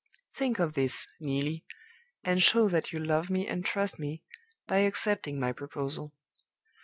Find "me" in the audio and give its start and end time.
3.29-3.45, 3.99-4.23